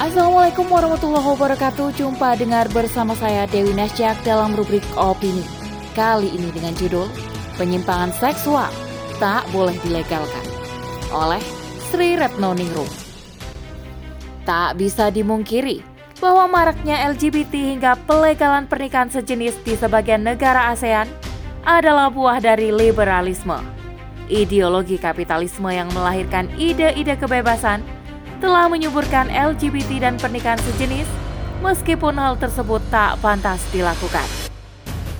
[0.00, 1.92] Assalamualaikum warahmatullahi wabarakatuh.
[1.92, 5.44] Jumpa dengar bersama saya Dewi Nasjak dalam rubrik opini.
[5.92, 7.04] Kali ini dengan judul
[7.60, 8.72] Penyimpangan Seksual
[9.20, 10.40] Tak Boleh Dilegalkan
[11.12, 11.44] oleh
[11.92, 12.88] Sri Retno Ningrum.
[14.48, 15.84] Tak bisa dimungkiri
[16.16, 21.12] bahwa maraknya LGBT hingga pelegalan pernikahan sejenis di sebagian negara ASEAN
[21.68, 23.60] adalah buah dari liberalisme.
[24.32, 27.99] Ideologi kapitalisme yang melahirkan ide-ide kebebasan
[28.40, 31.06] telah menyuburkan LGBT dan pernikahan sejenis,
[31.60, 34.24] meskipun hal tersebut tak pantas dilakukan.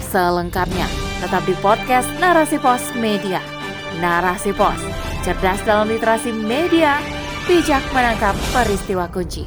[0.00, 0.88] Selengkapnya,
[1.20, 3.38] tetap di podcast Narasi Pos Media.
[4.00, 4.80] Narasi Pos,
[5.20, 6.96] cerdas dalam literasi media,
[7.44, 9.44] bijak menangkap peristiwa kunci.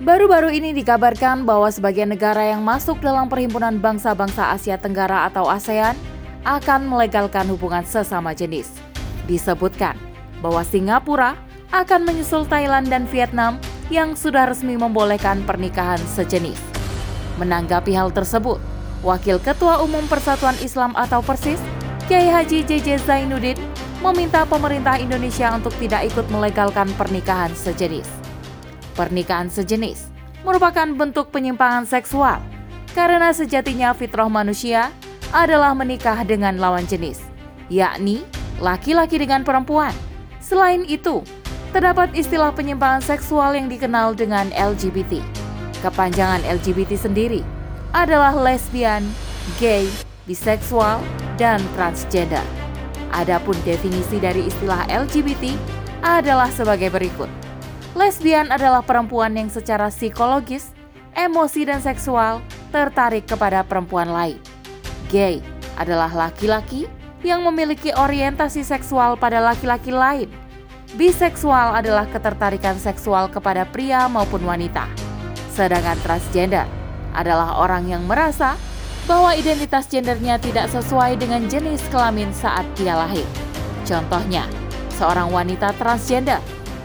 [0.00, 5.94] Baru-baru ini dikabarkan bahwa sebagian negara yang masuk dalam Perhimpunan Bangsa-Bangsa Asia Tenggara atau ASEAN
[6.42, 8.72] akan melegalkan hubungan sesama jenis.
[9.28, 10.09] Disebutkan
[10.40, 11.36] bahwa Singapura
[11.70, 16.58] akan menyusul Thailand dan Vietnam yang sudah resmi membolehkan pernikahan sejenis.
[17.38, 18.58] Menanggapi hal tersebut,
[19.00, 21.62] Wakil Ketua Umum Persatuan Islam atau Persis,
[22.10, 23.56] Kiai Haji JJ Zainuddin,
[24.02, 28.08] meminta pemerintah Indonesia untuk tidak ikut melegalkan pernikahan sejenis.
[28.98, 30.10] Pernikahan sejenis
[30.42, 32.42] merupakan bentuk penyimpangan seksual
[32.96, 34.90] karena sejatinya fitrah manusia
[35.30, 37.22] adalah menikah dengan lawan jenis,
[37.70, 38.26] yakni
[38.58, 39.94] laki-laki dengan perempuan
[40.50, 41.22] Selain itu,
[41.70, 45.22] terdapat istilah penyimpangan seksual yang dikenal dengan LGBT.
[45.78, 47.46] Kepanjangan LGBT sendiri
[47.94, 49.06] adalah lesbian,
[49.62, 49.86] gay,
[50.26, 50.98] biseksual,
[51.38, 52.42] dan transgender.
[53.14, 55.54] Adapun definisi dari istilah LGBT
[56.02, 57.30] adalah sebagai berikut.
[57.94, 60.74] Lesbian adalah perempuan yang secara psikologis,
[61.14, 62.42] emosi, dan seksual
[62.74, 64.42] tertarik kepada perempuan lain.
[65.14, 65.38] Gay
[65.78, 66.90] adalah laki-laki
[67.24, 70.28] yang memiliki orientasi seksual pada laki-laki lain.
[70.98, 74.90] Biseksual adalah ketertarikan seksual kepada pria maupun wanita.
[75.54, 76.66] Sedangkan transgender
[77.14, 78.58] adalah orang yang merasa
[79.06, 83.26] bahwa identitas gendernya tidak sesuai dengan jenis kelamin saat dia lahir.
[83.86, 84.46] Contohnya,
[84.98, 86.38] seorang wanita transgender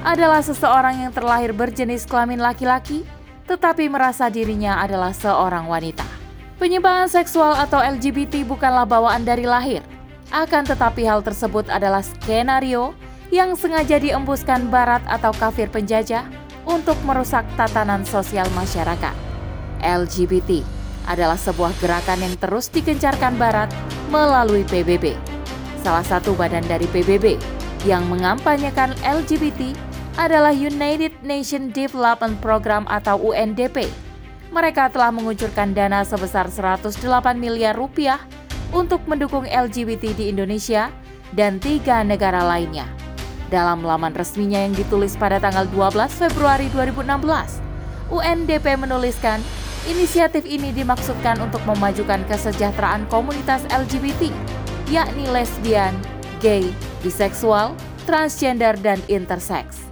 [0.00, 3.04] adalah seseorang yang terlahir berjenis kelamin laki-laki
[3.50, 6.06] tetapi merasa dirinya adalah seorang wanita.
[6.62, 9.82] Penyimpangan seksual atau LGBT bukanlah bawaan dari lahir,
[10.30, 12.94] akan tetapi hal tersebut adalah skenario
[13.30, 16.26] yang sengaja diembuskan barat atau kafir penjajah
[16.66, 19.14] untuk merusak tatanan sosial masyarakat.
[19.82, 20.62] LGBT
[21.08, 23.70] adalah sebuah gerakan yang terus dikencarkan barat
[24.12, 25.18] melalui PBB.
[25.80, 27.40] Salah satu badan dari PBB
[27.88, 29.72] yang mengampanyekan LGBT
[30.20, 33.88] adalah United Nations Development Program atau UNDP.
[34.50, 37.00] Mereka telah mengucurkan dana sebesar 108
[37.38, 38.20] miliar rupiah
[38.70, 40.90] untuk mendukung LGBT di Indonesia
[41.34, 42.86] dan tiga negara lainnya.
[43.50, 47.58] Dalam laman resminya yang ditulis pada tanggal 12 Februari 2016,
[48.14, 49.42] UNDP menuliskan
[49.90, 54.30] inisiatif ini dimaksudkan untuk memajukan kesejahteraan komunitas LGBT,
[54.90, 55.94] yakni lesbian,
[56.38, 56.70] gay,
[57.02, 57.74] biseksual,
[58.06, 59.82] transgender, dan intersex,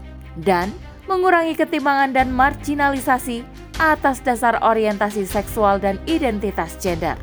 [0.42, 0.70] dan
[1.10, 3.42] mengurangi ketimpangan dan marginalisasi
[3.78, 7.14] atas dasar orientasi seksual dan identitas gender.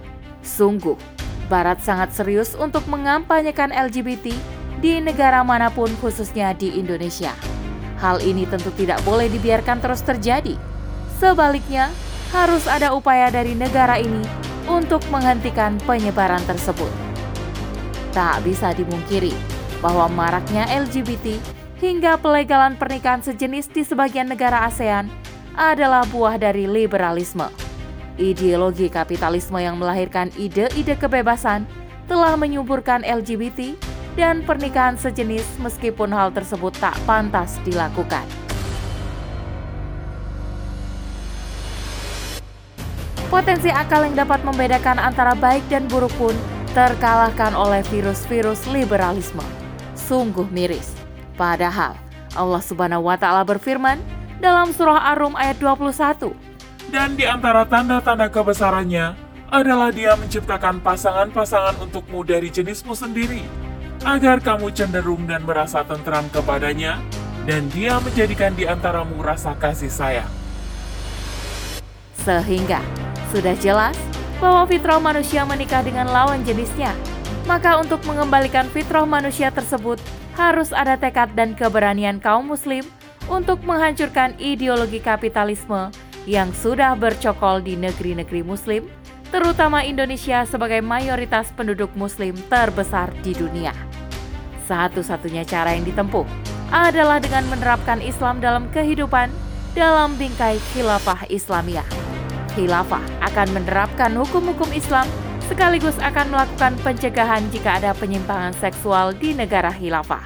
[0.42, 0.96] Sungguh,
[1.46, 4.34] Barat sangat serius untuk mengampanyekan LGBT
[4.82, 7.38] di negara mana pun khususnya di Indonesia.
[8.02, 10.58] Hal ini tentu tidak boleh dibiarkan terus terjadi.
[11.22, 11.94] Sebaliknya,
[12.34, 14.20] harus ada upaya dari negara ini
[14.68, 16.92] untuk menghentikan penyebaran tersebut.
[18.12, 19.32] Tak bisa dimungkiri
[19.80, 21.40] bahwa maraknya LGBT
[21.80, 25.08] hingga pelegalan pernikahan sejenis di sebagian negara ASEAN
[25.56, 27.65] adalah buah dari liberalisme
[28.16, 31.68] Ideologi kapitalisme yang melahirkan ide-ide kebebasan
[32.08, 33.76] telah menyuburkan LGBT
[34.16, 38.24] dan pernikahan sejenis meskipun hal tersebut tak pantas dilakukan.
[43.28, 46.32] Potensi akal yang dapat membedakan antara baik dan buruk pun
[46.72, 49.44] terkalahkan oleh virus-virus liberalisme.
[49.92, 50.96] Sungguh miris.
[51.36, 52.00] Padahal
[52.32, 54.00] Allah Subhanahu wa taala berfirman
[54.40, 56.55] dalam surah Ar-Rum ayat 21
[56.94, 59.18] dan di antara tanda-tanda kebesarannya
[59.50, 63.46] adalah dia menciptakan pasangan-pasangan untukmu dari jenismu sendiri,
[64.04, 67.00] agar kamu cenderung dan merasa tentram kepadanya,
[67.46, 70.30] dan dia menjadikan di antaramu rasa kasih sayang.
[72.26, 72.82] Sehingga,
[73.30, 73.98] sudah jelas
[74.42, 76.92] bahwa fitrah manusia menikah dengan lawan jenisnya.
[77.46, 80.02] Maka untuk mengembalikan fitrah manusia tersebut,
[80.34, 82.82] harus ada tekad dan keberanian kaum muslim
[83.30, 85.94] untuk menghancurkan ideologi kapitalisme
[86.26, 88.90] yang sudah bercokol di negeri-negeri Muslim,
[89.30, 93.74] terutama Indonesia sebagai mayoritas penduduk Muslim terbesar di dunia.
[94.66, 96.26] Satu-satunya cara yang ditempuh
[96.74, 99.30] adalah dengan menerapkan Islam dalam kehidupan
[99.78, 101.86] dalam bingkai khilafah Islamiyah.
[102.58, 105.06] Khilafah akan menerapkan hukum-hukum Islam
[105.46, 110.26] sekaligus akan melakukan pencegahan jika ada penyimpangan seksual di negara khilafah.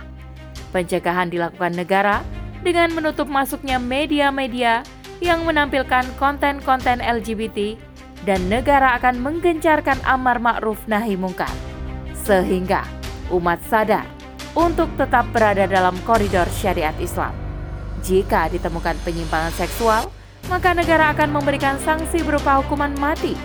[0.72, 2.24] Pencegahan dilakukan negara
[2.62, 4.86] dengan menutup masuknya media-media
[5.19, 7.75] yang menampilkan konten-konten LGBT
[8.27, 11.51] dan negara akan menggencarkan amar ma'ruf nahi mungkar.
[12.16, 12.83] Sehingga
[13.31, 14.07] umat sadar
[14.56, 17.31] untuk tetap berada dalam koridor syariat Islam.
[18.04, 20.07] Jika ditemukan penyimpangan seksual,
[20.48, 23.36] maka negara akan memberikan sanksi berupa hukuman mati.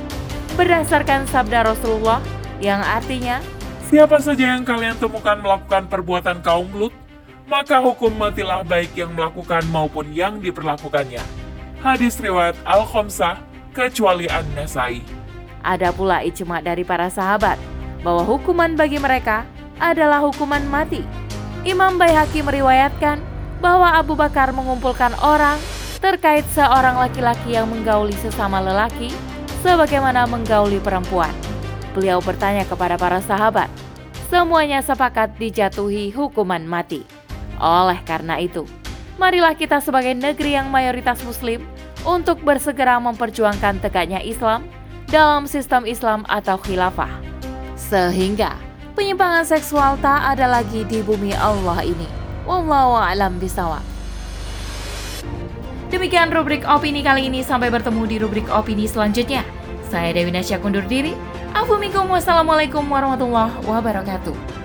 [0.54, 2.22] Berdasarkan sabda Rasulullah
[2.62, 3.42] yang artinya,
[3.84, 6.94] Siapa saja yang kalian temukan melakukan perbuatan kaum Lut,
[7.44, 11.43] maka hukum matilah baik yang melakukan maupun yang diperlakukannya.
[11.84, 13.44] Hadis riwayat Al-Khomsah,
[13.76, 15.04] kecuali An-Nasai.
[15.60, 17.60] ada pula ijma dari para sahabat
[18.00, 19.44] bahwa hukuman bagi mereka
[19.76, 21.04] adalah hukuman mati.
[21.68, 23.20] Imam Baihaqi meriwayatkan
[23.60, 25.60] bahwa Abu Bakar mengumpulkan orang
[26.00, 29.12] terkait seorang laki-laki yang menggauli sesama lelaki
[29.60, 31.36] sebagaimana menggauli perempuan.
[31.92, 33.68] Beliau bertanya kepada para sahabat,
[34.32, 37.04] semuanya sepakat dijatuhi hukuman mati.
[37.60, 38.64] Oleh karena itu,
[39.20, 41.60] marilah kita sebagai negeri yang mayoritas muslim
[42.04, 44.68] untuk bersegera memperjuangkan tegaknya Islam
[45.08, 47.10] dalam sistem Islam atau khilafah.
[47.74, 48.56] Sehingga
[48.96, 52.06] penyimpangan seksual tak ada lagi di bumi Allah ini.
[52.44, 53.82] Wallahu a'lam bishawab.
[55.88, 57.40] Demikian rubrik opini kali ini.
[57.40, 59.46] Sampai bertemu di rubrik opini selanjutnya.
[59.88, 61.14] Saya Dewi Nasya kundur diri.
[61.54, 62.10] Afu minkum.
[62.10, 64.63] Wassalamualaikum warahmatullahi wabarakatuh.